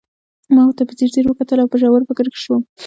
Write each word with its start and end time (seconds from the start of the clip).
ما 0.55 0.61
ورته 0.65 0.83
په 0.87 0.93
ځیر 0.97 1.09
ځير 1.15 1.25
وکتل 1.27 1.57
او 1.61 1.71
په 1.71 1.77
ژور 1.81 2.01
فکر 2.09 2.25
کې 2.31 2.39
شوم 2.43 2.61